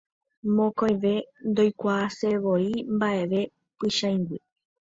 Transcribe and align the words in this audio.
Mokõive 0.59 1.11
ndoikuaaseivoi 1.51 2.67
mba'eve 2.95 3.41
Pychãigui. 3.77 4.43